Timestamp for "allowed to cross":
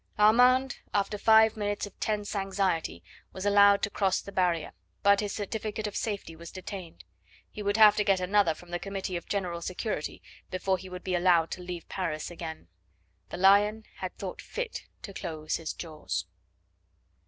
3.45-4.19